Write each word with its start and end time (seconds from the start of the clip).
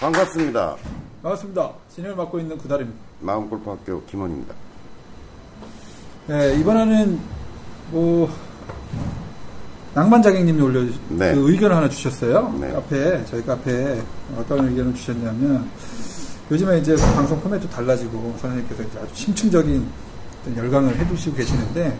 반갑습니다. 0.00 0.76
반갑습니다. 1.22 1.72
진행을 1.90 2.16
맡고 2.16 2.40
있는 2.40 2.56
구달입니다. 2.56 2.98
마음골프학교 3.20 4.04
김원입니다. 4.04 4.54
네, 6.28 6.54
이번에는 6.58 7.20
뭐 7.90 8.30
낭만 9.96 10.20
자객님이 10.20 10.60
올려 10.60 10.82
네. 11.08 11.34
그 11.34 11.50
의견을 11.50 11.74
하나 11.74 11.88
주셨어요. 11.88 12.54
네. 12.60 12.70
카페에 12.70 13.24
저희 13.24 13.42
카페에 13.42 13.98
어떤 14.36 14.68
의견을 14.68 14.94
주셨냐면 14.94 15.66
요즘에 16.50 16.80
이제 16.80 16.94
방송 17.14 17.40
포맷도 17.40 17.66
달라지고 17.70 18.36
선생님께서 18.38 18.82
이제 18.82 18.98
아주 18.98 19.14
심층적인 19.14 19.86
어떤 20.42 20.54
열강을 20.54 20.98
해두시고 20.98 21.36
계시는데 21.36 21.98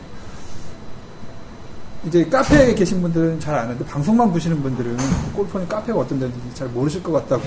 이제 2.06 2.22
카페에 2.27 2.74
계신 2.74 3.00
분들은 3.00 3.41
잘 3.41 3.55
아는데 3.55 3.82
방송만 3.86 4.30
보시는 4.30 4.60
분들은 4.60 4.94
골프는 5.33 5.66
카페가 5.66 5.98
어떤 5.98 6.20
데인지 6.20 6.38
잘 6.52 6.69
모르실 6.69 7.02
것 7.02 7.12
같다고 7.12 7.44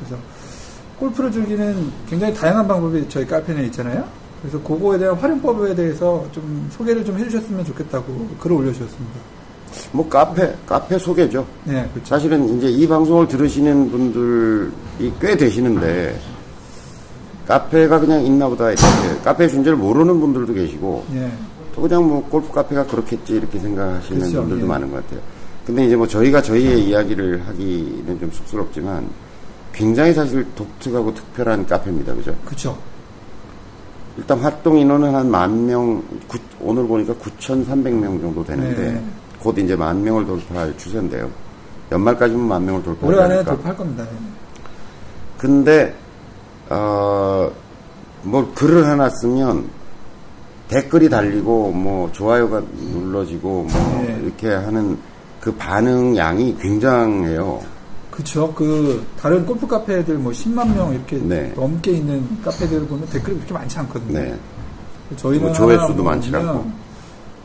그래서 0.00 0.20
골프를 0.98 1.30
즐기는 1.30 1.92
굉장히 2.08 2.34
다양한 2.34 2.66
방법이 2.66 3.08
저희 3.08 3.24
카페에 3.24 3.66
있잖아요. 3.66 4.04
그래서 4.42 4.60
그거에 4.64 4.98
대한 4.98 5.14
활용법에 5.14 5.76
대해서 5.76 6.26
좀 6.32 6.68
소개를 6.72 7.04
좀 7.04 7.16
해주셨으면 7.16 7.64
좋겠다고 7.64 8.30
글을 8.40 8.56
올려주셨습니다. 8.56 9.45
뭐 9.92 10.08
카페 10.08 10.54
카페 10.66 10.98
소개죠. 10.98 11.46
네, 11.64 11.88
그렇죠. 11.92 12.08
사실은 12.08 12.56
이제 12.56 12.68
이 12.68 12.86
방송을 12.86 13.28
들으시는 13.28 13.90
분들이 13.90 15.12
꽤 15.20 15.36
되시는데 15.36 16.18
카페가 17.46 18.00
그냥 18.00 18.24
있나 18.24 18.48
보다 18.48 18.70
이렇게 18.70 18.82
카페의 19.24 19.50
존재를 19.50 19.76
모르는 19.78 20.18
분들도 20.20 20.52
계시고 20.52 21.04
예, 21.14 21.30
또 21.74 21.82
그냥 21.82 22.06
뭐 22.08 22.22
골프 22.28 22.52
카페가 22.52 22.86
그렇겠지 22.86 23.34
이렇게 23.34 23.58
생각하시는 23.58 24.18
그렇죠. 24.20 24.40
분들도 24.40 24.64
예. 24.64 24.68
많은 24.68 24.90
것 24.90 25.04
같아요. 25.04 25.20
근데 25.64 25.86
이제 25.86 25.96
뭐 25.96 26.06
저희가 26.06 26.42
저희의 26.42 26.84
이야기를 26.88 27.42
하기는 27.46 28.18
좀 28.20 28.30
쑥스럽지만 28.32 29.08
굉장히 29.72 30.12
사실 30.12 30.44
독특하고 30.54 31.12
특별한 31.14 31.66
카페입니다. 31.66 32.14
그죠? 32.14 32.34
그렇죠. 32.44 32.78
일단 34.16 34.38
활동 34.38 34.78
인원은 34.78 35.14
한 35.14 35.28
만 35.30 35.66
명, 35.66 36.02
구- 36.26 36.38
오늘 36.60 36.86
보니까 36.86 37.12
9,300명 37.14 38.20
정도 38.20 38.42
되는데 38.44 38.92
네. 38.92 39.04
곧 39.40 39.58
이제 39.58 39.76
만 39.76 40.02
명을 40.02 40.26
돌파할 40.26 40.76
추세인데요. 40.76 41.30
연말까지면 41.92 42.46
만 42.46 42.64
명을 42.64 42.82
올해 43.02 43.20
안에. 43.22 43.44
돌파할 43.44 43.76
겁니다. 43.76 44.04
예. 44.04 44.16
근데 45.38 45.94
어, 46.68 47.50
뭐 48.22 48.52
글을 48.54 48.86
하나 48.86 49.08
쓰면 49.08 49.68
댓글이 50.68 51.08
달리고 51.08 51.70
뭐 51.72 52.10
좋아요가 52.12 52.60
눌러지고 52.92 53.68
뭐 53.70 54.04
네. 54.06 54.18
이렇게 54.22 54.52
하는 54.52 54.98
그 55.40 55.54
반응 55.54 56.16
양이 56.16 56.56
굉장해요. 56.58 57.62
그렇죠. 58.10 58.52
그 58.54 59.06
다른 59.20 59.44
골프 59.46 59.66
카페들 59.66 60.16
뭐 60.16 60.32
10만 60.32 60.74
명 60.74 60.92
이렇게 60.92 61.18
네. 61.18 61.52
넘게 61.54 61.92
있는 61.92 62.26
카페들을 62.42 62.86
보면 62.88 63.06
댓글이 63.10 63.36
그렇게 63.36 63.54
많지 63.54 63.78
않거든요. 63.80 64.18
네. 64.18 64.34
저희는 65.16 65.46
뭐 65.46 65.52
조회수도 65.54 66.02
많지 66.02 66.34
않고. 66.34 66.85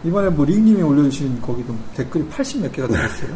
이번에 0.03 0.29
뭐 0.29 0.45
링님이 0.45 0.81
올려주신 0.81 1.41
거기도 1.41 1.75
댓글이 1.95 2.25
80 2.27 2.61
몇 2.61 2.71
개가 2.71 2.87
네. 2.87 2.93
달렸어요. 2.95 3.29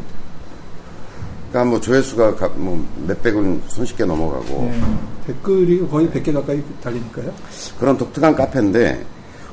그러니까 1.52 1.70
뭐 1.71 1.80
조회수가 1.80 2.36
가- 2.36 2.49
뭐 2.55 2.86
몇백은 3.08 3.61
손쉽게 3.67 4.03
넘어가고 4.05 4.71
예, 4.73 4.81
댓글이 5.27 5.87
거의 5.87 6.08
100개 6.09 6.33
가까이 6.33 6.61
달리니까요. 6.83 7.31
그런 7.80 7.98
독특한 7.98 8.36
카페인데 8.36 9.05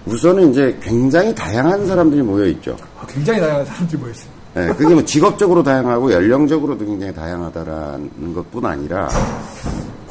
우선은 0.07 0.51
이제 0.51 0.77
굉장히 0.83 1.33
다양한 1.35 1.87
사람들이 1.87 2.23
모여 2.23 2.47
있죠. 2.47 2.77
아, 3.01 3.07
굉장히 3.07 3.41
다양한 3.41 3.65
사람들이 3.67 4.01
모였어요. 4.01 4.33
예, 4.57 4.67
그게 4.77 4.93
뭐 4.95 5.05
직업적으로 5.05 5.63
다양하고 5.63 6.13
연령적으로도 6.13 6.85
굉장히 6.85 7.15
다양하다라는 7.15 8.35
것뿐 8.35 8.67
아니라 8.67 9.09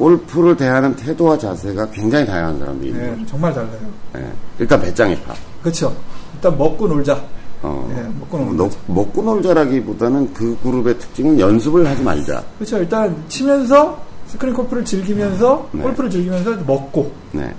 골프를 0.01 0.57
대하는 0.57 0.95
태도와 0.95 1.37
자세가 1.37 1.91
굉장히 1.91 2.25
다양한 2.25 2.57
사람들이 2.57 2.89
있는 2.89 3.05
예, 3.05 3.09
거죠. 3.11 3.25
정말 3.27 3.53
달라요. 3.53 3.79
예, 4.17 4.31
일단 4.57 4.81
배짱이 4.81 5.15
파. 5.21 5.35
그렇죠. 5.61 5.95
일단 6.33 6.57
먹고 6.57 6.87
놀자. 6.87 7.23
어, 7.61 7.87
예, 7.95 8.19
먹고 8.19 8.39
놀자. 8.39 8.57
먹, 8.57 8.71
먹고 8.87 9.21
놀자라기보다는 9.21 10.33
그 10.33 10.57
그룹의 10.63 10.97
특징은 10.97 11.39
연습을 11.39 11.85
하지 11.85 12.01
말자. 12.01 12.43
그렇죠. 12.57 12.79
일단 12.79 13.15
치면서 13.27 14.03
스크린 14.25 14.55
골프를 14.55 14.83
즐기면서 14.83 15.69
네. 15.71 15.83
골프를 15.83 16.09
즐기면서 16.09 16.55
먹고 16.65 17.11
네. 17.33 17.53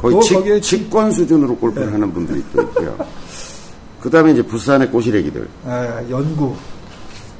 거의 0.00 0.14
또 0.14 0.20
직, 0.20 0.62
직권 0.62 1.10
수준으로 1.10 1.56
골프를 1.56 1.88
네. 1.88 1.92
하는 1.92 2.12
분들이 2.12 2.44
또 2.54 2.62
있고요. 2.62 2.96
그 4.00 4.08
다음에 4.08 4.30
이제 4.30 4.42
부산의 4.42 4.92
꼬시래기들. 4.92 5.48
아, 5.66 6.00
연구. 6.08 6.54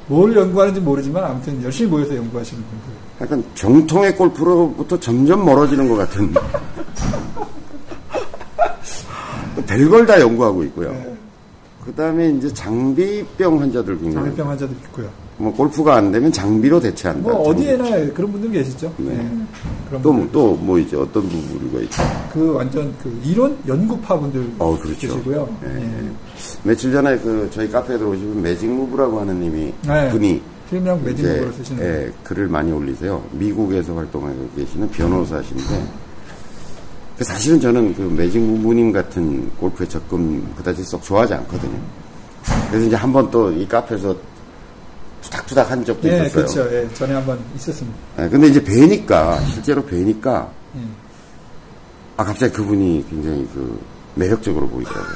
뭘 0.06 0.36
연구하는지 0.36 0.80
모르지만 0.80 1.24
아무튼 1.24 1.62
열심히 1.62 1.90
모여서 1.90 2.14
연구하시는 2.16 2.62
분들. 2.62 2.86
약간 3.20 3.44
정통의 3.54 4.14
골프로부터 4.16 4.98
점점 4.98 5.44
멀어지는 5.44 5.88
것 5.88 5.96
같은. 5.96 6.32
별걸 9.66 10.06
다 10.06 10.20
연구하고 10.20 10.62
있고요. 10.64 10.92
네. 10.92 11.16
그 11.84 11.94
다음에 11.94 12.30
이제 12.30 12.52
장비병 12.52 13.60
환자들 13.60 13.98
굉장히. 13.98 14.26
장애병 14.26 14.48
환자도 14.50 14.72
있고요. 14.84 15.10
뭐 15.36 15.52
골프가 15.52 15.96
안 15.96 16.12
되면 16.12 16.30
장비로 16.30 16.78
대체한다. 16.80 17.22
뭐 17.28 17.44
장비. 17.44 17.62
어디에나 17.70 18.12
그런 18.12 18.30
분들 18.32 18.52
계시죠. 18.52 18.92
네. 18.98 19.10
예, 19.10 19.28
그런 19.88 20.02
또, 20.02 20.12
분들. 20.12 20.32
또뭐 20.32 20.78
있죠? 20.80 21.02
어떤 21.02 21.28
부류가 21.28 21.80
있죠? 21.82 22.02
그 22.32 22.52
완전 22.54 22.94
그 23.02 23.20
이론 23.24 23.56
연구파 23.66 24.18
분들 24.20 24.48
어, 24.58 24.78
그렇죠. 24.78 25.00
계시고요. 25.08 25.48
예. 25.66 25.82
예. 25.82 26.10
며칠 26.62 26.92
전에 26.92 27.18
그 27.18 27.48
저희 27.52 27.68
카페에 27.70 27.98
들어오시면 27.98 28.42
매직무브라고 28.42 29.20
하는 29.20 29.40
님이 29.40 29.72
네. 29.86 30.08
분이 30.10 30.40
필명 30.70 30.98
이제 31.00 31.10
매진목으로 31.10 31.52
쓰시는 31.52 31.82
분. 31.82 31.86
예, 31.86 32.12
글을 32.22 32.48
많이 32.48 32.70
올리세요. 32.72 33.22
미국에서 33.32 33.94
활동하고 33.94 34.48
계시는 34.56 34.88
변호사신데 34.90 35.84
그 37.18 37.24
사실은 37.24 37.60
저는 37.60 37.94
그 37.94 38.02
매직무브님 38.02 38.92
같은 38.92 39.48
골프에 39.58 39.86
접근 39.88 40.42
그다지 40.54 40.82
썩 40.84 41.02
좋아하지 41.02 41.34
않거든요. 41.34 41.78
그래서 42.70 42.86
이제 42.86 42.96
한번 42.96 43.30
또 43.30 43.50
이 43.52 43.66
카페에서 43.66 44.16
투닥투닥 45.24 45.70
한 45.70 45.84
적도 45.84 46.08
예, 46.08 46.16
있었어요. 46.26 46.32
그렇죠. 46.32 46.74
예, 46.76 46.88
전에 46.94 47.14
한번 47.14 47.38
있었습니다. 47.56 47.98
예, 48.20 48.28
근데 48.28 48.48
이제 48.48 48.62
뵈니까 48.62 49.40
실제로 49.46 49.82
뵈니까 49.84 50.50
예. 50.76 50.80
아 52.16 52.24
갑자기 52.24 52.52
그분이 52.52 53.06
굉장히 53.08 53.48
그 53.54 53.80
매력적으로 54.14 54.68
보이더라고요. 54.68 55.14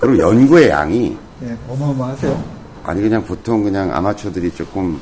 그리고 0.00 0.18
연구의 0.18 0.68
양이 0.70 1.16
예, 1.42 1.56
어마어마하세요. 1.68 2.58
아니 2.84 3.02
그냥 3.02 3.24
보통 3.24 3.62
그냥 3.64 3.94
아마추어들이 3.94 4.50
조금 4.54 4.98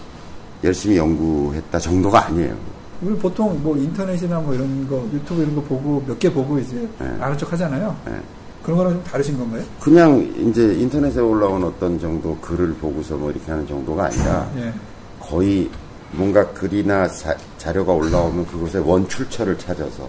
열심히 0.65 0.97
연구했다 0.97 1.79
정도가 1.79 2.27
아니에요. 2.27 2.57
우리 3.03 3.15
보통 3.17 3.63
뭐 3.63 3.77
인터넷이나 3.77 4.39
뭐 4.41 4.55
이런 4.55 4.89
거 4.89 5.07
유튜브 5.13 5.43
이런 5.43 5.55
거 5.55 5.61
보고 5.63 6.03
몇 6.07 6.19
개 6.19 6.33
보고 6.33 6.59
이제 6.59 6.89
네. 6.99 7.17
아는 7.21 7.37
척 7.37 7.53
하잖아요. 7.53 7.95
예. 8.09 8.13
그런 8.67 8.79
거랑 8.79 8.93
좀 8.95 9.05
다르신 9.05 9.39
건가요? 9.39 9.63
그냥 9.81 10.19
이제 10.41 10.75
인터넷에 10.75 11.21
올라온 11.21 11.63
어떤 11.63 12.01
정도 12.01 12.37
글을 12.39 12.75
보고서 12.75 13.17
뭐 13.17 13.31
이렇게 13.31 13.49
하는 13.49 13.65
정도가 13.65 14.07
아니라 14.07 14.51
예. 14.57 14.73
거의 15.21 15.71
뭔가 16.11 16.45
글이나 16.49 17.07
자, 17.07 17.73
료가 17.73 17.93
올라오면 17.93 18.45
그곳에 18.47 18.79
원출처를 18.79 19.57
찾아서 19.57 20.09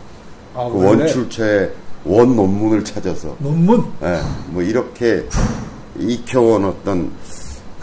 아, 0.55 0.67
그 0.69 0.83
원출처의 0.83 1.71
원 2.05 2.35
논문을 2.35 2.83
찾아서 2.83 3.35
논문 3.37 3.83
예, 4.01 4.19
뭐 4.47 4.63
이렇게 4.63 5.23
익혀온 5.99 6.65
어떤 6.65 7.11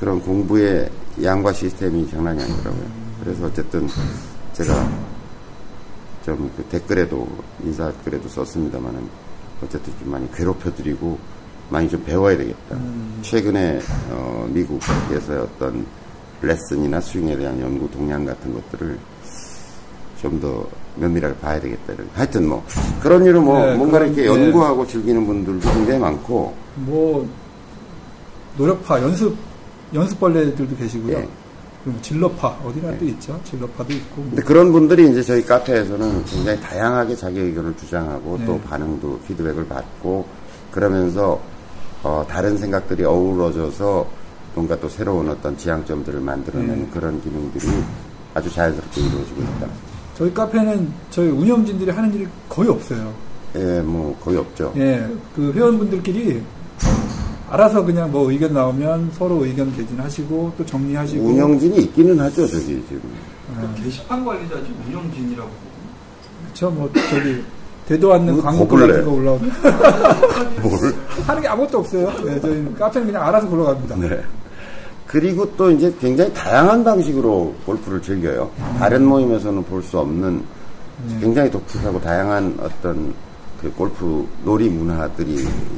그런 0.01 0.21
공부의 0.21 0.91
양과 1.23 1.53
시스템이 1.53 2.11
장난이 2.11 2.43
아니더라고요. 2.43 2.85
그래서 3.23 3.47
어쨌든 3.47 3.89
제가 4.55 4.75
좀 6.27 6.51
그 6.57 6.65
댓글에도 6.65 7.29
인사 7.63 7.93
글에도 8.05 8.29
썼습니다만은 8.29 9.24
어쨌든 9.65 9.93
좀 9.99 10.11
많이 10.11 10.31
괴롭혀드리고 10.33 11.19
많이 11.71 11.89
좀 11.89 12.03
배워야 12.05 12.37
되겠다. 12.37 12.79
최근에 13.23 13.81
어, 14.11 14.47
미국에서의 14.53 15.41
어떤 15.41 15.87
레슨이나 16.43 17.01
스윙에 17.01 17.37
대한 17.37 17.59
연구 17.61 17.91
동향 17.91 18.25
같은 18.25 18.53
것들을 18.53 18.99
좀 20.21 20.41
더 20.41 20.67
면밀하게 20.97 21.35
봐야 21.37 21.61
되겠다. 21.61 21.93
이런. 21.93 22.09
하여튼 22.15 22.49
뭐 22.49 22.65
그런 23.03 23.25
일을 23.25 23.41
뭐 23.41 23.59
네, 23.59 23.75
뭔가 23.77 23.99
그런- 23.99 24.15
이렇게 24.15 24.23
네. 24.23 24.45
연구하고 24.47 24.87
즐기는 24.87 25.27
분들도 25.27 25.71
굉장히 25.73 25.99
많고 26.01 26.55
뭐 26.77 27.29
노력파 28.57 29.03
연습 29.03 29.37
연습벌레들도 29.93 30.77
계시고요. 30.77 31.17
예. 31.19 31.29
진로파 32.01 32.61
어디나 32.65 32.97
또 32.99 33.05
있죠. 33.07 33.39
진로파도 33.45 33.93
있고 33.93 34.17
뭐. 34.23 34.31
근데 34.31 34.43
그런 34.43 34.73
분들이 34.73 35.11
이제 35.11 35.23
저희 35.23 35.45
카페에서는 35.45 36.25
굉장히 36.25 36.61
다양하게 36.61 37.17
자기 37.17 37.41
의견을 37.41 37.77
주장하고 37.77 38.39
네. 38.39 38.47
또 38.47 38.59
반응도 38.61 39.21
피드백을 39.27 39.67
받고 39.67 40.27
그러면서 40.71 41.41
어, 42.03 42.25
다른 42.29 42.57
생각들이 42.57 43.05
어우러져서 43.05 44.07
뭔가 44.55 44.79
또 44.79 44.89
새로운 44.89 45.29
어떤 45.29 45.57
지향점들을 45.57 46.21
만들어내는 46.21 46.81
네. 46.81 46.89
그런 46.93 47.21
기능들이 47.23 47.67
아주 48.35 48.53
자연스럽게 48.53 49.01
이루어지고 49.01 49.43
있다. 49.43 49.67
저희 50.17 50.33
카페는 50.33 50.93
저희 51.11 51.29
운영진들이 51.29 51.91
하는 51.91 52.15
일이 52.15 52.27
거의 52.49 52.69
없어요. 52.69 53.13
예, 53.57 53.81
뭐 53.81 54.17
거의 54.23 54.37
없죠. 54.37 54.73
예, 54.77 55.07
그 55.35 55.53
회원분들끼리 55.53 56.43
알아서 57.55 57.85
그냥 57.85 58.11
뭐 58.11 58.31
의견 58.33 58.53
나오면 58.53 59.13
서로 59.17 59.45
의견 59.45 59.75
개진하시고 59.77 60.55
또 60.59 60.67
정리하시고 60.67 61.25
운영진이 61.25 61.77
있기는 61.85 62.19
하죠, 62.19 62.47
저기 62.49 62.83
지금. 62.89 63.03
예, 63.63 63.67
그 63.77 63.85
게시판 63.85 64.25
관리자지 64.25 64.75
운영진이라고. 64.89 65.51
그쵸 66.49 66.71
뭐 66.71 66.91
저기 67.11 67.45
되도 67.87 68.13
않는 68.15 68.35
뭐 68.35 68.43
광고. 68.43 68.67
같은 68.67 69.05
거 69.05 69.13
올라오면 69.13 69.53
뭘? 70.63 70.95
하는 71.27 71.43
게 71.43 71.47
아무것도 71.49 71.79
없어요. 71.79 72.13
예, 72.27 72.41
저희는 72.41 72.75
카페는 72.75 73.07
그냥 73.07 73.23
알아서 73.25 73.49
굴러갑니다. 73.49 73.97
네. 73.97 74.21
그리고 75.07 75.49
또 75.57 75.71
이제 75.71 75.95
굉장히 76.01 76.33
다양한 76.35 76.83
방식으로 76.83 77.55
골프를 77.65 78.03
즐겨요. 78.03 78.51
다른 78.81 79.05
모임에서는 79.05 79.63
볼 79.65 79.81
수 79.81 79.99
없는 80.01 80.43
굉장히 81.21 81.49
독특하고 81.53 82.01
다양한 82.01 82.57
어떤 82.61 83.15
그 83.65 83.73
골프 83.73 84.29
놀이 84.45 84.69
문화들이 84.69 85.33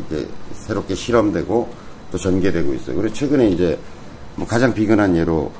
이제 0.06 0.28
새롭게 0.54 0.94
실험되고 0.96 1.68
또 2.10 2.18
전개되고 2.18 2.74
있어요. 2.74 2.96
그리고 2.96 3.14
최근에 3.14 3.48
이제 3.50 3.78
뭐 4.34 4.46
가장 4.46 4.74
비근한 4.74 5.16
예로 5.16 5.50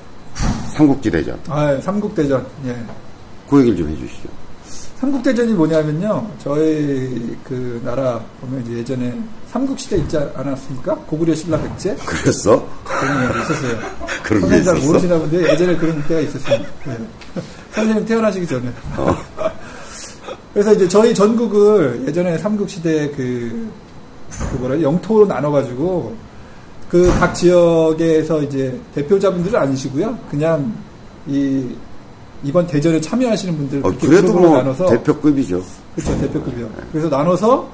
삼국지대전. 0.76 1.38
아, 1.48 1.72
예, 1.72 1.80
삼국대전. 1.80 2.44
예. 2.66 2.76
그 3.48 3.60
얘기를 3.60 3.78
좀 3.78 3.88
해주시죠. 3.90 4.28
삼국대전이 4.96 5.52
뭐냐면요. 5.52 6.28
저희 6.42 7.36
그 7.44 7.80
나라 7.84 8.18
보면 8.40 8.62
이제 8.62 8.78
예전에 8.78 9.16
삼국시대 9.52 9.98
있지 9.98 10.16
않았습니까? 10.34 10.94
고구려 11.06 11.34
신라 11.34 11.60
백제? 11.62 11.94
그랬어? 12.04 12.66
그런 12.84 13.32
게 13.32 13.40
있었어요. 13.40 13.78
그런 14.24 14.40
게 14.42 14.48
선생님 14.48 14.64
잘 14.64 14.76
있었어? 14.76 14.86
모르시나 14.86 15.18
본데 15.18 15.52
예전에 15.52 15.76
그런 15.76 16.02
때가 16.08 16.20
있었습니다. 16.20 16.68
예. 16.88 16.98
선생님 17.72 18.04
태어나시기 18.06 18.46
전에. 18.46 18.68
어. 18.96 19.14
그래서 20.56 20.72
이제 20.72 20.88
저희 20.88 21.14
전국을 21.14 22.02
예전에 22.08 22.38
삼국 22.38 22.70
시대 22.70 23.10
그, 23.10 23.68
그 24.50 24.56
뭐라, 24.56 24.80
영토로 24.80 25.26
나눠가지고 25.26 26.14
그 26.88 27.10
각 27.20 27.34
지역에서 27.34 28.42
이제 28.42 28.80
대표자분들은 28.94 29.60
아니시고요. 29.60 30.16
그냥 30.30 30.72
이 31.26 31.62
이번 32.42 32.66
대전에 32.66 32.98
참여하시는 32.98 33.54
분들 33.54 33.84
어, 33.84 33.92
그래도 34.00 34.32
뭐 34.32 34.56
나눠서 34.56 34.86
대표급이죠. 34.86 35.62
그렇죠 35.94 36.18
대표급이요. 36.22 36.70
그래서 36.90 37.10
나눠서 37.10 37.68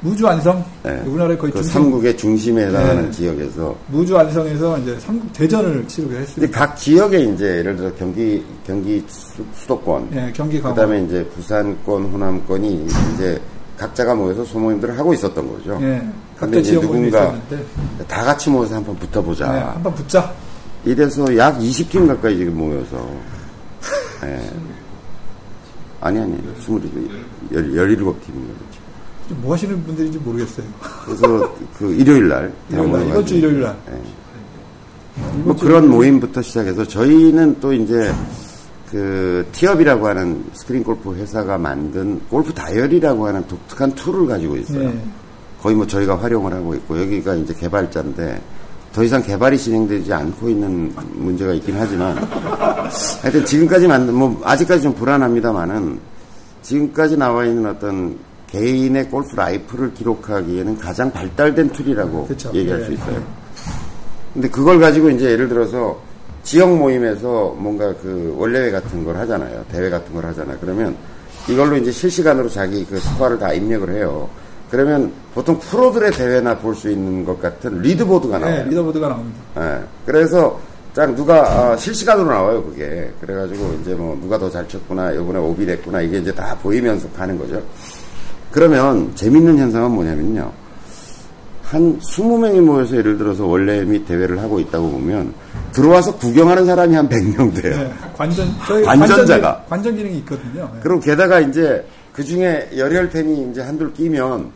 무주 0.00 0.26
안성 0.28 0.64
네. 0.84 1.02
우리나라의 1.06 1.36
거의 1.38 1.52
그 1.52 1.58
중심 1.60 1.72
삼국의 1.82 2.16
중심에 2.16 2.66
해당하는 2.66 3.04
네. 3.06 3.10
지역에서 3.10 3.76
무주 3.88 4.16
안성에서 4.16 4.78
이제 4.78 4.96
삼국 5.00 5.32
대전을 5.32 5.88
치르게 5.88 6.16
했습니다. 6.18 6.58
각 6.58 6.76
지역에 6.76 7.18
이제 7.20 7.58
예를 7.58 7.76
들어 7.76 7.92
경기 7.94 8.44
경기 8.64 9.04
수- 9.08 9.44
수도권, 9.54 10.08
예, 10.12 10.32
경기 10.34 10.60
강원. 10.60 10.76
그다음에 10.76 11.02
이제 11.04 11.24
부산권, 11.34 12.04
호남권이 12.04 12.86
이제 13.14 13.40
각자가 13.76 14.14
모여서 14.14 14.44
소모임들을 14.44 14.96
하고 14.98 15.12
있었던 15.14 15.48
거죠. 15.48 15.72
예, 15.82 15.98
근데 15.98 16.10
각자 16.38 16.58
이제 16.60 16.70
지역 16.70 16.80
누군가 16.82 17.08
있었는데 17.24 17.64
다 18.06 18.22
같이 18.24 18.50
모여서 18.50 18.76
한번 18.76 18.96
붙어보자. 18.96 19.52
예, 19.56 19.58
한번 19.60 19.94
붙자. 19.94 20.32
이래서 20.84 21.36
약 21.36 21.58
20팀 21.58 22.06
가까이 22.06 22.36
지금 22.36 22.56
모여서 22.56 23.04
예. 24.24 24.50
아니 26.00 26.20
아니 26.20 26.34
27, 26.60 26.80
17팀인 27.50 28.14
거죠. 28.14 28.87
좀뭐 29.28 29.54
하시는 29.54 29.82
분들인지 29.84 30.18
모르겠어요. 30.18 30.66
그래서 31.04 31.54
그 31.78 31.92
일요일 31.94 32.28
날 32.28 32.52
일요일 32.70 32.92
날, 32.92 33.08
이번 33.08 33.26
주 33.26 33.34
일요일 33.34 33.60
날. 33.60 33.76
예. 33.90 34.02
이번 35.18 35.42
뭐주 35.44 35.64
그런 35.64 35.88
모임부터 35.88 36.42
시작해서 36.42 36.86
저희는 36.86 37.60
또 37.60 37.72
이제 37.72 38.12
그 38.90 39.46
티업이라고 39.52 40.06
하는 40.06 40.44
스크린 40.54 40.82
골프 40.82 41.14
회사가 41.14 41.58
만든 41.58 42.20
골프 42.30 42.52
다이어리라고 42.52 43.26
하는 43.26 43.46
독특한 43.46 43.94
tool을 43.94 44.26
가지고 44.26 44.56
있어요. 44.56 44.88
예. 44.88 45.02
거의 45.60 45.74
뭐 45.76 45.86
저희가 45.86 46.18
활용을 46.18 46.52
하고 46.52 46.74
있고 46.74 46.98
여기가 47.00 47.34
이제 47.34 47.52
개발자인데 47.52 48.40
더 48.92 49.04
이상 49.04 49.22
개발이 49.22 49.58
진행되지 49.58 50.12
않고 50.12 50.48
있는 50.48 50.92
문제가 51.14 51.52
있긴 51.54 51.76
하지만 51.78 52.16
하여튼 53.20 53.44
지금까지 53.44 53.86
만든 53.86 54.14
뭐 54.14 54.40
아직까지 54.44 54.82
좀 54.82 54.94
불안합니다만은 54.94 55.98
지금까지 56.62 57.16
나와 57.16 57.44
있는 57.44 57.66
어떤 57.66 58.16
개인의 58.50 59.08
골프 59.10 59.34
life를 59.36 59.94
기록하기에는 59.94 60.78
가장 60.78 61.10
발달된 61.12 61.70
tool이라고 61.70 62.26
그쵸. 62.26 62.50
얘기할 62.54 62.80
예. 62.80 62.84
수 62.84 62.92
있어요. 62.92 63.22
근데 64.34 64.48
그걸 64.48 64.78
가지고 64.80 65.10
이제 65.10 65.30
예를 65.30 65.48
들어서 65.48 66.00
지역 66.42 66.74
모임에서 66.76 67.54
뭔가 67.58 67.92
그 68.02 68.34
원래회 68.38 68.70
같은 68.70 69.04
걸 69.04 69.16
하잖아요. 69.16 69.64
대회 69.70 69.90
같은 69.90 70.14
걸 70.14 70.24
하잖아요. 70.26 70.56
그러면 70.60 70.96
이걸로 71.48 71.76
이제 71.76 71.90
실시간으로 71.90 72.48
자기 72.48 72.84
그 72.86 72.98
스코어를 72.98 73.38
다 73.38 73.52
입력을 73.52 73.88
해요. 73.90 74.28
그러면 74.70 75.12
보통 75.34 75.58
프로들의 75.58 76.12
대회나 76.12 76.58
볼 76.58 76.74
수 76.74 76.90
있는 76.90 77.24
것 77.24 77.40
같은 77.40 77.80
리드보드가 77.80 78.38
나와요. 78.38 78.60
예, 78.60 78.64
리더보드가 78.70 79.08
나옵니다. 79.08 79.38
예. 79.58 79.82
그래서 80.06 80.58
딱 80.94 81.14
누가 81.14 81.42
아, 81.72 81.76
실시간으로 81.76 82.28
나와요 82.30 82.62
그게. 82.64 83.10
그래가지고 83.20 83.78
이제 83.80 83.94
뭐 83.94 84.18
누가 84.20 84.38
더 84.38 84.50
잘 84.50 84.66
쳤구나, 84.68 85.14
요번에 85.14 85.38
오비 85.38 85.64
됐구나 85.66 86.00
이게 86.02 86.18
이제 86.18 86.32
다 86.34 86.56
보이면서 86.62 87.08
가는 87.16 87.38
거죠. 87.38 87.62
그러면 88.50 89.14
재밌는 89.14 89.58
현상은 89.58 89.90
뭐냐면요. 89.90 90.50
한 91.64 91.98
20명이 92.00 92.60
모여서 92.62 92.96
예를 92.96 93.18
들어서 93.18 93.44
원래 93.44 93.84
및 93.84 94.06
대회를 94.06 94.40
하고 94.40 94.58
있다고 94.58 94.90
보면 94.90 95.34
들어와서 95.72 96.16
구경하는 96.16 96.64
사람이 96.64 96.94
한 96.94 97.08
100명 97.08 97.60
돼요. 97.60 97.78
예, 97.78 97.92
관전 98.16 98.48
저희 98.66 98.84
관전자가. 98.84 99.64
관전, 99.68 99.94
기능이 99.96 100.18
있거든요. 100.18 100.70
예. 100.74 100.80
그리고 100.82 100.98
게다가 100.98 101.40
이제 101.40 101.84
그 102.14 102.24
중에 102.24 102.70
열혈 102.76 103.10
팬이 103.10 103.50
이제 103.50 103.60
한둘 103.60 103.92
끼면 103.92 104.50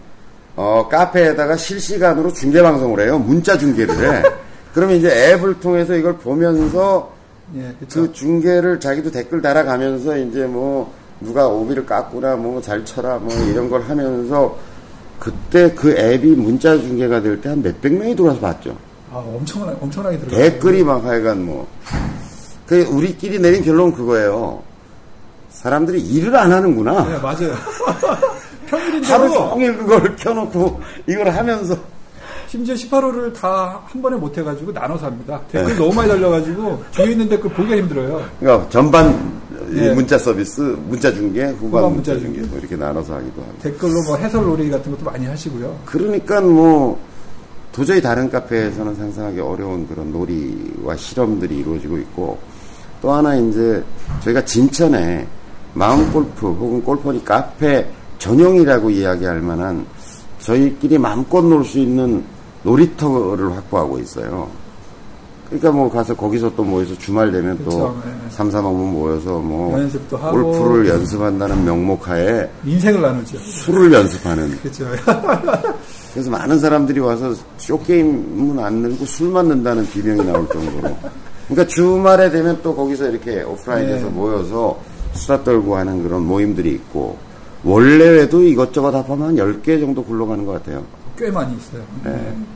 어 0.56 0.88
카페에다가 0.90 1.56
실시간으로 1.56 2.32
중계 2.32 2.62
방송을 2.62 3.00
해요. 3.00 3.18
문자 3.18 3.58
중계를 3.58 3.94
해. 3.94 4.22
그러면 4.72 4.96
이제 4.96 5.32
앱을 5.32 5.60
통해서 5.60 5.94
이걸 5.94 6.16
보면서 6.16 7.12
예. 7.56 7.74
그 7.92 8.10
중계를 8.10 8.80
자기도 8.80 9.10
댓글 9.10 9.42
달아가면서 9.42 10.16
이제 10.16 10.46
뭐 10.46 10.94
누가 11.24 11.46
오비를 11.48 11.84
깠구나 11.86 12.36
뭐 12.36 12.60
잘 12.60 12.84
쳐라 12.84 13.18
뭐 13.18 13.32
이런 13.46 13.68
걸 13.70 13.82
하면서 13.82 14.56
그때 15.18 15.72
그 15.74 15.90
앱이 15.96 16.30
문자 16.36 16.76
중계가 16.78 17.20
될 17.22 17.40
때 17.40 17.48
한 17.50 17.62
몇백 17.62 17.92
명이 17.94 18.14
들어와서 18.16 18.40
봤죠. 18.40 18.76
아, 19.12 19.16
엄청나 19.18 19.74
엄청나게 19.80 20.18
들어요. 20.18 20.36
댓글이 20.36 20.82
막 20.84 21.04
하여간 21.04 21.44
뭐. 21.44 21.66
그 22.66 22.82
우리끼리 22.84 23.38
내린 23.38 23.62
결론은 23.62 23.92
그거예요. 23.94 24.62
사람들이 25.50 26.00
일을 26.00 26.34
안 26.34 26.50
하는구나. 26.52 27.04
네, 27.06 27.18
맞아요. 27.18 27.54
평일인데도 28.66 29.12
하루 29.12 29.28
종일 29.34 29.76
그걸 29.76 30.16
켜놓고 30.16 30.80
이걸 31.06 31.28
하면서 31.28 31.76
심지어 32.48 32.74
18호를 32.74 33.32
다 33.34 33.80
한 33.86 34.00
번에 34.00 34.16
못 34.16 34.36
해가지고 34.36 34.72
나눠서 34.72 35.06
합니다. 35.06 35.40
댓글 35.50 35.72
네. 35.74 35.78
너무 35.78 35.92
많이 35.92 36.08
달려가지고 36.08 36.82
뒤에 36.92 37.10
있는 37.12 37.28
댓글 37.28 37.50
보기가 37.50 37.76
힘들어요. 37.76 38.22
그러니까 38.40 38.68
전반 38.70 39.10
이 39.10 39.41
네. 39.70 39.94
문자 39.94 40.18
서비스, 40.18 40.60
문자 40.88 41.12
중계, 41.12 41.46
후반, 41.46 41.82
후반 41.84 41.94
문자, 41.94 42.18
중계. 42.18 42.40
뭐 42.42 42.58
이렇게 42.58 42.76
나눠서 42.76 43.14
하기도 43.14 43.42
하고. 43.42 43.52
댓글로 43.62 44.02
뭐 44.04 44.16
해설 44.16 44.42
놀이 44.44 44.70
같은 44.70 44.92
것도 44.92 45.04
많이 45.04 45.26
하시고요. 45.26 45.78
그러니까 45.84 46.40
뭐 46.40 46.98
도저히 47.72 48.00
다른 48.02 48.28
카페에서는 48.30 48.94
상상하기 48.94 49.40
어려운 49.40 49.86
그런 49.88 50.12
놀이와 50.12 50.96
실험들이 50.96 51.58
이루어지고 51.58 51.98
있고 51.98 52.38
또 53.00 53.10
하나 53.12 53.34
이제 53.34 53.82
저희가 54.22 54.44
진천에 54.44 55.26
마음 55.74 56.10
골프 56.12 56.46
혹은 56.48 56.82
골퍼니 56.82 57.24
카페 57.24 57.86
전용이라고 58.18 58.90
이야기할 58.90 59.40
만한 59.40 59.84
저희끼리 60.38 60.98
마음껏 60.98 61.40
놀 61.42 61.64
수 61.64 61.78
있는 61.78 62.22
놀이터를 62.62 63.50
확보하고 63.56 63.98
있어요. 63.98 64.48
그러니까 65.52 65.70
뭐 65.70 65.90
가서 65.90 66.14
거기서 66.16 66.54
또 66.56 66.64
모여서 66.64 66.96
주말 66.96 67.30
되면 67.30 67.58
또 67.58 67.64
그쵸, 67.64 68.02
네. 68.06 68.12
3, 68.30 68.48
4명분 68.48 68.90
모여서 68.92 69.38
뭐 69.38 69.78
연습도 69.78 70.16
하고. 70.16 70.50
골프를 70.50 70.88
연습한다는 70.88 71.62
명목하에 71.64 72.48
인생을 72.64 73.02
나누죠. 73.02 73.36
술을 73.38 73.92
연습하는 73.92 74.50
그렇죠. 74.62 74.86
그래서 76.14 76.30
많은 76.30 76.58
사람들이 76.58 77.00
와서 77.00 77.34
쇼게임은 77.58 78.58
안 78.58 78.76
늘고 78.76 79.04
술만 79.04 79.48
는다는 79.48 79.86
비명이 79.90 80.24
나올 80.24 80.48
정도로. 80.48 80.96
그러니까 81.48 81.66
주말에 81.66 82.30
되면 82.30 82.58
또 82.62 82.74
거기서 82.74 83.10
이렇게 83.10 83.42
오프라인에서 83.42 84.06
네. 84.06 84.10
모여서 84.10 84.80
수다 85.12 85.44
떨고 85.44 85.76
하는 85.76 86.02
그런 86.02 86.22
모임들이 86.26 86.70
있고, 86.72 87.18
원래에도 87.62 88.42
이것저것 88.42 88.94
합하면 88.94 89.28
한 89.28 89.36
10개 89.36 89.78
정도 89.78 90.02
굴러가는 90.02 90.46
것 90.46 90.52
같아요. 90.52 90.82
꽤 91.18 91.30
많이 91.30 91.54
있어요. 91.56 91.82
네. 92.04 92.10
진- 92.10 92.46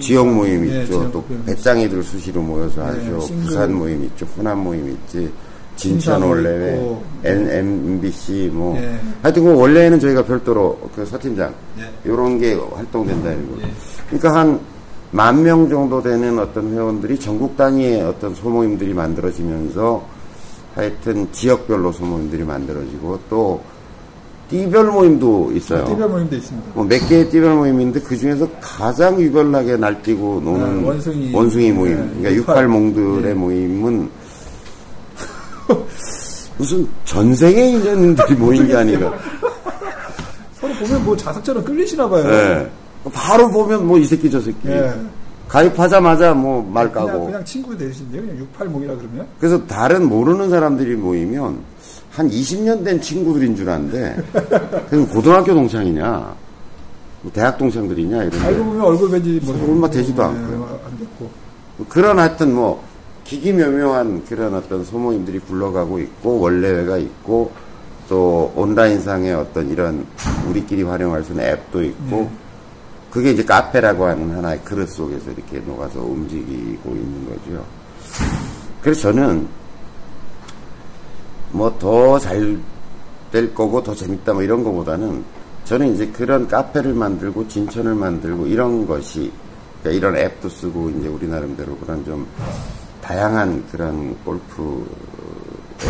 지역 0.00 0.28
모임 0.32 0.66
예, 0.68 0.82
있죠. 0.82 1.10
또 1.10 1.24
배짱이들 1.46 2.02
수시로 2.02 2.42
모여서 2.42 2.82
네, 2.92 2.98
하죠. 2.98 3.18
부산 3.42 3.74
모임 3.74 4.04
있죠. 4.04 4.26
호남 4.36 4.58
모임 4.60 4.88
있지. 4.90 5.30
진천 5.76 5.98
진사도 5.98 6.28
원래회, 6.28 6.74
있고. 6.76 7.02
N, 7.24 7.50
MBC 7.50 8.50
뭐. 8.52 8.76
예. 8.76 8.96
하여튼 9.22 9.42
그 9.44 9.54
원래는 9.54 9.98
저희가 9.98 10.24
별도로 10.24 10.78
그 10.94 11.04
서팀장 11.04 11.52
예. 11.80 12.08
요런 12.08 12.38
게 12.38 12.54
활동된다 12.54 13.32
이거. 13.32 13.56
예. 13.62 13.70
그러니까 14.08 14.34
한 14.40 14.74
만 15.14 15.44
명 15.44 15.68
정도 15.68 16.02
되는 16.02 16.36
어떤 16.40 16.72
회원들이 16.72 17.20
전국 17.20 17.56
단위의 17.56 18.02
어떤 18.02 18.34
소모임들이 18.34 18.92
만들어지면서 18.94 20.04
하여튼 20.74 21.28
지역별로 21.30 21.92
소모임들이 21.92 22.42
만들어지고 22.42 23.20
또 23.30 23.62
띠별 24.48 24.86
모임도 24.92 25.52
있어요. 25.52 25.84
띠별 25.86 26.08
모임도 26.08 26.36
있습니다. 26.36 26.70
뭐 26.74 26.84
몇 26.84 27.08
개의 27.08 27.28
띠별 27.30 27.54
모임인데 27.54 28.00
그 28.00 28.16
중에서 28.16 28.48
가장 28.60 29.20
유별나게 29.20 29.76
날뛰고 29.76 30.40
노는 30.44 30.82
네, 30.82 31.32
원숭이. 31.32 31.72
모임. 31.72 31.92
네, 31.96 31.96
그러니까 32.08 32.34
육팔. 32.34 32.56
육팔몽들의 32.56 33.22
네. 33.22 33.34
모임은 33.34 34.10
무슨 36.58 36.86
전생에 37.04 37.70
인연들이 37.70 38.34
모인 38.36 38.66
게 38.66 38.76
아니라. 38.76 39.12
서로 40.60 40.72
보면 40.74 41.04
뭐 41.04 41.16
자석처럼 41.16 41.64
끌리시나 41.64 42.08
봐요. 42.08 42.24
예. 42.30 42.70
바로 43.12 43.50
보면 43.50 43.86
뭐 43.86 43.98
이 43.98 44.04
새끼 44.04 44.30
저 44.30 44.40
새끼. 44.40 44.68
예. 44.68 44.92
가입하자마자 45.48 46.32
뭐말 46.34 46.90
그냥, 46.92 47.06
까고. 47.08 47.26
그냥 47.26 47.44
친구 47.44 47.76
되신데요. 47.76 48.22
그냥 48.22 48.36
68몽이라 48.58 48.98
그러면. 48.98 49.26
그래서 49.38 49.66
다른 49.66 50.08
모르는 50.08 50.48
사람들이 50.50 50.94
모이면 50.96 51.58
한 52.14 52.30
20년 52.30 52.84
된 52.84 53.00
친구들인 53.00 53.56
줄 53.56 53.68
아는데 53.68 54.16
그 54.88 55.06
고등학교 55.08 55.52
동창이냐 55.52 56.34
뭐 57.22 57.32
대학 57.32 57.58
동창들이냐 57.58 58.20
알고 58.20 58.36
이런데 58.36 58.58
보면 58.58 58.80
얼굴 58.82 59.10
왠지 59.10 59.40
뭐. 59.42 59.54
얼마 59.68 59.88
되지도 59.90 60.22
예, 60.22 60.26
않고요. 60.26 60.80
안 60.86 60.98
됐고. 60.98 61.30
그런 61.88 62.18
하여튼 62.18 62.54
뭐 62.54 62.84
기기묘묘한 63.24 64.24
그런 64.26 64.54
어떤 64.54 64.84
소모임들이 64.84 65.40
굴러가고 65.40 65.98
있고 66.00 66.38
원래회가 66.38 66.98
있고 66.98 67.50
또 68.08 68.52
온라인상의 68.54 69.32
어떤 69.34 69.70
이런 69.70 70.06
우리끼리 70.48 70.82
활용할 70.82 71.24
수 71.24 71.32
있는 71.32 71.44
앱도 71.46 71.82
있고 71.82 72.16
네. 72.16 72.30
그게 73.10 73.30
이제 73.30 73.42
카페라고 73.42 74.04
하는 74.04 74.36
하나의 74.36 74.60
그릇 74.62 74.88
속에서 74.88 75.30
이렇게 75.30 75.58
녹아서 75.60 76.00
움직이고 76.00 76.90
있는 76.90 77.26
거죠. 77.28 77.64
그래서 78.82 79.00
저는 79.12 79.48
뭐 81.54 81.70
더 81.78 82.18
잘 82.18 82.58
될 83.34 83.52
거고 83.52 83.82
더 83.82 83.92
재밌다 83.92 84.32
뭐 84.32 84.42
이런 84.42 84.62
거보다는 84.62 85.24
저는 85.64 85.92
이제 85.94 86.06
그런 86.06 86.46
카페를 86.46 86.94
만들고 86.94 87.48
진천을 87.48 87.94
만들고 87.94 88.46
이런 88.46 88.86
것이 88.86 89.32
그러니까 89.82 89.98
이런 89.98 90.16
앱도 90.16 90.48
쓰고 90.48 90.90
이제 90.90 91.08
우리 91.08 91.26
나름대로 91.26 91.76
그런 91.78 92.04
좀 92.04 92.24
다양한 93.02 93.64
그런 93.72 94.16
골프 94.24 94.86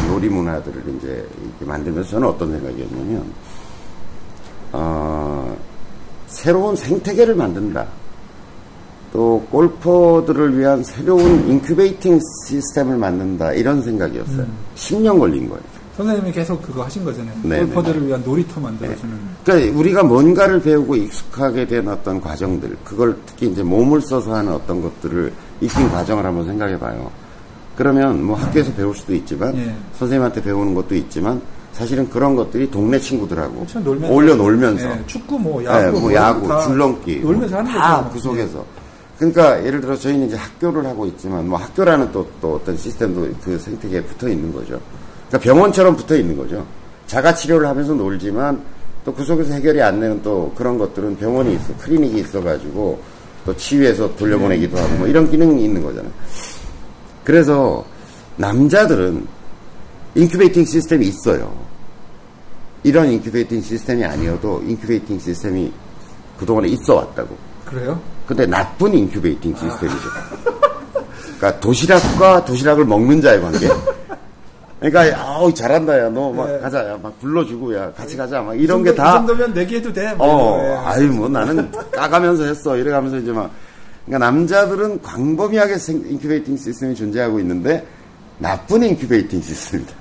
놀이 0.08 0.28
문화들을 0.30 0.82
이제 0.96 1.28
이렇게 1.42 1.64
만들면서 1.66 2.10
저는 2.12 2.28
어떤 2.28 2.50
생각이었냐면 2.52 3.32
어, 4.72 5.56
새로운 6.28 6.74
생태계를 6.74 7.34
만든다. 7.34 7.86
또 9.14 9.46
골퍼들을 9.52 10.58
위한 10.58 10.82
새로운 10.82 11.48
incubating 11.48 12.18
시스템을 12.48 12.96
만든다 12.98 13.52
이런 13.52 13.80
생각이었어요. 13.80 14.44
10년 14.74 15.20
걸린 15.20 15.48
거예요. 15.48 15.62
선생님이 15.96 16.32
계속 16.32 16.60
그거 16.60 16.82
하신 16.82 17.04
거잖아요. 17.04 17.36
네, 17.44 17.60
골퍼들을 17.60 18.08
위한 18.08 18.20
놀이터 18.24 18.60
만들어주는. 18.60 19.14
그러니까 19.44 19.78
우리가 19.78 20.02
뭔가를 20.02 20.60
배우고 20.60 20.96
익숙하게 20.96 21.64
된 21.68 21.86
어떤 21.86 22.20
과정들, 22.20 22.76
그걸 22.82 23.16
특히 23.24 23.46
이제 23.46 23.62
몸을 23.62 24.00
써서 24.00 24.34
하는 24.34 24.52
어떤 24.52 24.82
것들을 24.82 25.32
익힌 25.60 25.88
과정을 25.90 26.26
한번 26.26 26.44
생각해 26.46 26.76
봐요. 26.76 27.08
그러면 27.76 28.20
뭐 28.20 28.36
학교에서 28.36 28.72
배울 28.72 28.96
수도 28.96 29.14
있지만 29.14 29.56
예. 29.56 29.72
선생님한테 29.96 30.42
배우는 30.42 30.74
것도 30.74 30.96
있지만 30.96 31.40
사실은 31.72 32.10
그런 32.10 32.34
것들이 32.34 32.68
동네 32.68 32.98
친구들하고 32.98 33.54
그렇죠, 33.54 33.78
놀면서. 33.78 34.12
어울려 34.12 34.34
놀면서 34.34 34.90
예, 34.90 35.02
축구, 35.06 35.38
뭐, 35.38 35.60
네, 35.60 35.66
야구, 35.68 36.00
뭐뭐 36.00 36.14
야구, 36.14 36.48
다 36.48 36.60
줄넘기 36.62 37.20
놀면서 37.20 37.58
하는 37.58 37.70
다 37.70 38.02
거죠. 38.02 38.12
그 38.12 38.18
속에서. 38.18 38.64
그러니까 39.18 39.64
예를 39.64 39.80
들어 39.80 39.96
저희는 39.96 40.26
이제 40.26 40.36
학교를 40.36 40.84
하고 40.86 41.06
있지만 41.06 41.48
뭐 41.48 41.58
학교라는 41.58 42.10
또, 42.12 42.28
또 42.40 42.54
어떤 42.56 42.76
시스템도 42.76 43.28
그 43.42 43.58
생태계에 43.58 44.02
붙어 44.02 44.28
있는 44.28 44.52
거죠. 44.52 44.80
그러니까 45.28 45.38
병원처럼 45.38 45.96
붙어 45.96 46.16
있는 46.16 46.36
거죠. 46.36 46.66
자가 47.06 47.34
치료를 47.34 47.66
하면서 47.68 47.94
놀지만 47.94 48.60
또 49.04 49.12
그 49.12 49.22
속에서 49.22 49.52
해결이 49.52 49.82
안 49.82 50.00
되는 50.00 50.20
또 50.22 50.52
그런 50.56 50.78
것들은 50.78 51.16
병원이 51.18 51.54
있어, 51.54 51.76
클리닉이 51.78 52.20
있어가지고 52.20 52.98
또 53.44 53.56
치유해서 53.56 54.16
돌려보내기도 54.16 54.78
하고 54.78 54.94
뭐 54.96 55.06
이런 55.06 55.30
기능이 55.30 55.62
있는 55.62 55.82
거잖아요. 55.82 56.10
그래서 57.22 57.84
남자들은 58.36 59.26
incubating 60.14 60.64
시스템이 60.64 61.06
있어요. 61.06 61.54
이런 62.82 63.10
incubating 63.10 63.60
시스템이 63.60 64.04
아니어도 64.04 64.62
incubating 64.66 65.18
시스템이 65.18 65.72
그동안에 66.38 66.68
있어 66.68 66.96
왔다고. 66.96 67.36
그래요? 67.66 68.00
근데 68.26 68.46
나쁜 68.46 68.94
incubating 68.94 69.54
시스템이죠. 69.54 70.08
그러니까 71.38 71.60
도시락과 71.60 72.44
도시락을 72.44 72.84
먹는 72.84 73.20
자의 73.20 73.40
관계. 73.40 73.68
그러니까 74.80 75.18
아우 75.18 75.52
잘한다 75.52 75.98
야 75.98 76.08
너 76.10 76.28
막 76.28 76.46
네. 76.46 76.58
가자 76.58 76.86
야 76.90 77.02
막 77.02 77.18
불러주고 77.20 77.74
야 77.74 77.90
같이 77.92 78.16
가자 78.16 78.42
막 78.42 78.54
이런 78.58 78.80
이게 78.80 78.90
정도- 78.90 79.02
다이 79.02 79.12
정도면 79.14 79.54
내기해도 79.54 79.92
돼. 79.92 80.12
뭐 80.14 80.26
어, 80.26 80.62
예. 80.62 80.72
아유, 80.86 81.10
뭐 81.12 81.28
나는 81.28 81.70
까가면서 81.92 82.44
했어. 82.44 82.76
이래가면서 82.76 83.18
이제 83.18 83.32
막. 83.32 83.50
그러니까 84.06 84.26
남자들은 84.30 85.00
광범위하게 85.02 85.78
생- 85.78 86.04
incubating 86.06 86.56
시스템이 86.58 86.94
존재하고 86.94 87.40
있는데 87.40 87.86
나쁜 88.38 88.82
incubating 88.82 89.40
시스템이다. 89.40 89.92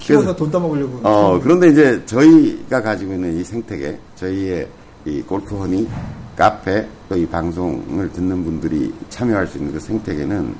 키워서 0.00 0.34
돈 0.34 0.50
따먹으려고. 0.50 1.00
어, 1.02 1.38
그런데 1.40 1.68
이제 1.68 2.02
저희가 2.06 2.82
가지고 2.82 3.12
있는 3.12 3.36
이 3.38 3.44
생태계, 3.44 3.98
저희의 4.16 4.66
이 5.04 5.20
골프 5.22 5.56
허니, 5.56 5.86
카페, 6.38 6.86
또 7.08 7.16
이 7.16 7.26
방송을 7.26 8.12
듣는 8.12 8.44
분들이 8.44 8.94
참여할 9.08 9.46
수 9.48 9.58
있는 9.58 9.72
그 9.72 9.80
생태계는 9.80 10.54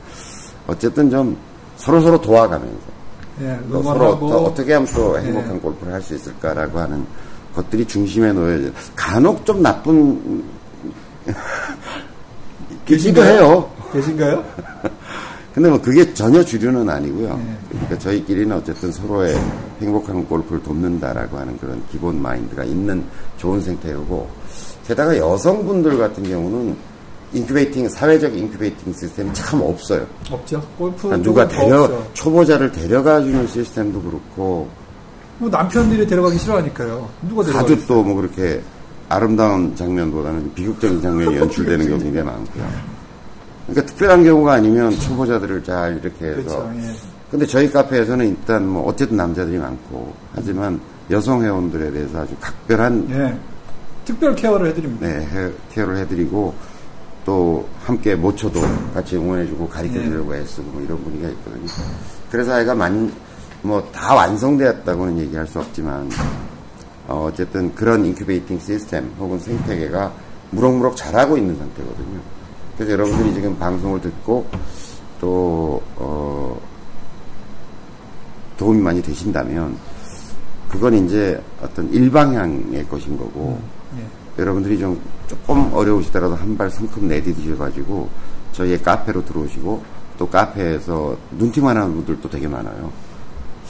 어쨌든 0.67 1.09
좀 1.09 1.37
서로 1.77 2.01
서로 2.01 2.21
도와가면서 2.21 2.99
예, 3.43 3.57
또 3.71 3.81
서로 3.83 4.09
어떻게 4.15 4.73
하면 4.75 4.89
또 4.93 5.17
행복한 5.19 5.55
네. 5.55 5.59
골프를 5.61 5.93
할 5.93 6.03
수 6.03 6.15
있을까라고 6.17 6.79
하는 6.81 7.07
것들이 7.55 7.85
중심에 7.87 8.33
놓여져. 8.33 8.71
간혹 8.97 9.47
좀 9.47 9.63
나쁜 9.63 10.43
계신가요? 12.85 13.71
계신가요? 13.93 14.45
근데 15.59 15.71
뭐 15.71 15.81
그게 15.81 16.15
전혀 16.15 16.45
주류는 16.45 16.89
아니고요. 16.89 17.37
네. 17.37 17.59
그러니까 17.71 17.99
저희끼리는 17.99 18.57
어쨌든 18.57 18.93
서로의 18.93 19.37
행복한 19.81 20.25
골프를 20.25 20.63
돕는다라고 20.63 21.37
하는 21.37 21.59
그런 21.59 21.83
기본 21.91 22.23
마인드가 22.23 22.63
있는 22.63 23.05
좋은 23.39 23.61
생태계고 23.61 24.29
게다가 24.87 25.19
여성분들 25.19 25.99
같은 25.99 26.23
경우는 26.23 26.77
incubating 27.33 27.89
사회적 27.89 28.39
incubating 28.39 28.93
시스템이 28.93 29.35
참 29.35 29.61
없어요. 29.61 30.07
없죠. 30.31 30.63
골프. 30.79 31.09
그러니까 31.09 31.29
누가 31.29 31.49
데려 31.49 31.83
없죠. 31.83 32.11
초보자를 32.15 32.71
데려가 32.71 33.21
주는 33.21 33.45
시스템도 33.49 34.01
그렇고 34.01 34.69
뭐 35.39 35.51
남편들이 35.51 36.07
데려가기 36.07 36.39
싫어하니까요. 36.39 37.09
누가 37.29 37.43
데려가? 37.43 37.65
하도 37.65 37.77
또 37.85 37.98
뭐 37.98 38.15
그렇게 38.15 38.63
아름다운 39.09 39.75
장면보다는 39.75 40.55
비극적인 40.55 41.03
장면이 41.03 41.37
연출되는 41.37 41.85
경우가 41.85 42.05
굉장히 42.05 42.27
많고요. 42.27 42.98
그러니까 43.69 43.87
특별한 43.87 44.25
경우가 44.25 44.55
아니면 44.55 44.91
초보자들을 44.99 45.63
잘 45.65 45.99
이렇게 46.03 46.27
해서. 46.27 46.65
그렇죠. 46.65 46.73
예. 46.79 46.95
근데 47.31 47.45
저희 47.47 47.71
카페에서는 47.71 48.27
일단 48.29 48.67
뭐 48.67 48.87
어쨌든 48.89 49.17
남자들이 49.19 49.59
많고 49.59 50.15
하지만 50.35 50.81
여성 51.11 51.43
회원들에 51.43 51.91
대해서 51.91 52.21
아주 52.23 52.35
각별한 52.41 53.07
예. 53.11 53.39
특별 54.07 54.35
care를 54.35 54.69
해드립니다. 54.71 55.07
네, 55.07 55.27
해- 55.27 55.53
care를 55.71 55.99
해드리고 55.99 56.55
또 57.27 57.69
함께 57.85 58.15
모초도 58.15 58.59
같이 58.95 59.17
응원해주고 59.17 59.69
가르쳐주려고 59.69 60.35
애쓰고 60.35 60.71
뭐 60.71 60.83
이런 60.83 61.03
분위기가 61.05 61.29
있거든요. 61.31 61.67
그래서 62.31 62.55
아이가 62.55 62.75
만, 62.75 63.13
뭐 63.61 63.83
다 63.93 64.15
완성되었다고는 64.15 65.19
얘기할 65.19 65.47
수 65.47 65.59
없지만 65.59 66.09
어, 67.07 67.29
어쨌든 67.31 67.75
그런 67.75 68.07
incubating 68.07 68.59
시스템 68.61 69.11
혹은 69.19 69.39
생태계가 69.39 70.11
무럭무럭 70.53 70.97
자라고 70.97 71.37
있는 71.37 71.55
상태거든요. 71.59 72.21
그래서 72.79 72.93
여러분들이 72.93 73.35
지금 73.35 73.59
방송을 73.59 74.01
듣고 74.01 74.47
또 75.21 75.83
어, 75.97 76.57
도움이 78.57 78.81
많이 78.81 79.03
되신다면 79.03 79.77
그건 80.69 80.95
이제 80.95 81.43
어떤 81.61 81.93
일방향의 81.93 82.87
것인 82.89 83.19
거고 83.19 83.61
예. 83.99 84.41
여러분들이 84.41 84.79
좀 84.79 85.01
조금 85.27 85.73
어려우시더라도 85.75 86.37
한 86.37 86.57
발 86.57 86.71
성큼 86.71 87.09
내디디셔가지고 87.09 88.09
저희의 88.53 88.81
카페로 88.81 89.25
들어오시고 89.25 89.83
또 90.17 90.29
카페에서 90.29 91.17
눈팅만 91.37 91.77
하는 91.77 91.95
분들도 91.95 92.31
되게 92.31 92.47
많아요. 92.47 92.93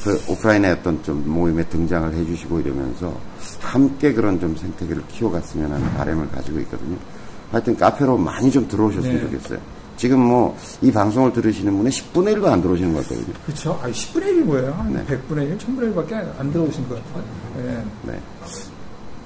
그 0.04 0.20
오프라인의 0.28 0.72
어떤 0.72 1.02
좀 1.02 1.22
모임에 1.26 1.64
등장을 1.64 2.12
해주시고 2.14 2.60
이러면서 2.60 3.14
함께 3.60 4.12
그런 4.12 4.38
좀 4.38 4.54
생태계를 4.54 5.02
키워갔으면 5.08 5.72
하는 5.72 5.94
바람을 5.94 6.30
가지고 6.30 6.60
있거든요. 6.60 6.96
하여튼 7.50 7.76
카페로 7.76 8.16
많이 8.18 8.50
좀 8.50 8.66
들어오셨으면 8.68 9.14
네. 9.16 9.20
좋겠어요. 9.22 9.58
지금 9.96 10.20
뭐 10.20 10.56
이 10.80 10.92
방송을 10.92 11.32
들으시는 11.32 11.76
분의 11.76 11.90
10분의 11.90 12.36
1도 12.36 12.46
안 12.46 12.62
들어오시는 12.62 12.92
것 12.92 13.02
같거든요. 13.02 13.34
그렇죠. 13.44 13.80
아, 13.82 13.88
10분의 13.88 14.22
1이 14.22 14.44
뭐예요? 14.44 14.72
한 14.74 14.92
네. 14.92 15.04
100분의 15.04 15.48
1, 15.48 15.58
1000분의 15.58 15.94
1밖에 15.94 16.12
안 16.38 16.52
들어오신 16.52 16.88
것 16.88 16.94
같아요. 17.04 17.24
예. 17.58 17.84
네. 18.12 18.20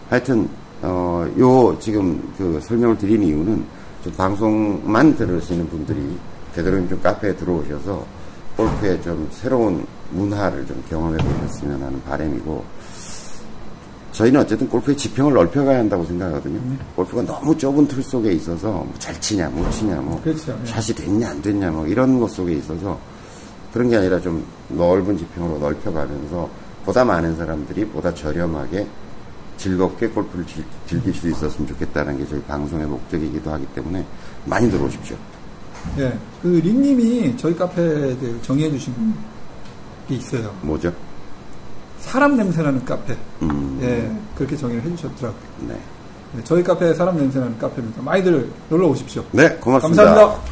하여튼 0.09 0.49
어, 0.81 1.27
요 1.39 1.77
지금 1.79 2.33
그 2.39 2.59
설명을 2.63 2.97
드린 2.97 3.23
이유는 3.23 3.65
좀 4.03 4.13
방송만 4.15 5.15
들으시는 5.17 5.69
분들이 5.69 6.19
되도록이면 6.55 6.89
좀 6.89 7.01
카페에 7.03 7.37
들어오셔서 7.37 8.05
골프의 8.57 9.01
좀 9.03 9.29
새로운 9.31 9.87
문화를 10.11 10.67
좀 10.67 10.83
경험해 10.89 11.19
보셨으면 11.19 11.83
하는 11.83 12.03
바람이고 12.05 12.65
저희는 14.13 14.41
어쨌든 14.43 14.69
골프의 14.69 14.97
지평을 14.97 15.33
넓혀가야 15.33 15.79
한다고 15.79 16.05
생각하거든요. 16.05 16.61
골프가 16.95 17.23
너무 17.23 17.57
좁은 17.57 17.87
틀 17.89 18.03
속에 18.03 18.33
있어서 18.33 18.69
뭐 18.71 18.93
잘 18.99 19.19
치냐 19.21 19.49
못 19.49 19.69
치냐 19.71 19.97
뭐 20.01 20.21
그렇죠. 20.23 20.57
예. 20.63 20.67
샷이 20.67 20.95
됐냐 20.95 21.31
안 21.31 21.41
됐냐 21.43 21.71
뭐 21.71 21.87
이런 21.87 22.21
것 22.21 22.31
속에 22.31 22.53
있어서 22.55 22.99
그런 23.73 23.89
게 23.89 23.97
아니라 23.97 24.21
좀 24.21 24.45
넓은 24.69 25.17
지평으로 25.17 25.59
넓혀가면서 25.59 26.49
보다 26.85 27.05
많은 27.05 27.37
사람들이 27.37 27.87
보다 27.87 28.13
저렴하게 28.13 28.87
즐겁게 29.57 30.09
골프를 30.09 30.45
즐- 30.47 30.65
즐길 30.87 31.15
수 31.15 31.29
있었으면 31.31 31.67
좋겠다는 31.69 32.19
게 32.19 32.27
저희 32.27 32.43
방송의 32.43 32.87
목적이기도 32.87 33.51
하기 33.53 33.67
때문에 33.75 34.05
많이 34.45 34.71
들어오십시오. 34.71 35.17
예. 35.99 36.17
그 36.43 36.49
린님이 36.49 37.35
저희 37.39 37.57
카페에 37.57 38.15
정의해 38.43 38.71
주신 38.71 38.93
게 40.09 40.17
있어요. 40.17 40.55
뭐죠? 40.61 40.93
사람 42.03 42.37
냄새나는 42.37 42.85
카페. 42.85 43.17
음, 43.43 43.79
예. 43.81 44.11
그렇게 44.37 44.57
정의를 44.57 44.83
해 44.85 44.97
주셨더라고요. 44.97 45.41
네. 45.69 45.79
네, 46.35 46.41
저희 46.45 46.63
카페 46.63 46.93
사람 46.95 47.17
냄새나는 47.17 47.59
카페입니다. 47.59 48.03
많이들 48.03 48.51
놀러 48.69 48.89
오십시오. 48.89 49.25
네, 49.33 49.49
고맙습니다. 49.57 50.05
감사합니다. 50.05 50.52